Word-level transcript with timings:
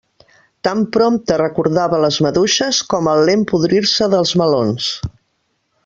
Tan 0.67 0.79
prompte 0.95 1.37
recordava 1.41 1.99
les 2.05 2.17
maduixes 2.27 2.81
com 2.95 3.11
el 3.13 3.21
lent 3.31 3.47
podrir-se 3.53 4.09
dels 4.15 4.33
melons. 4.43 4.91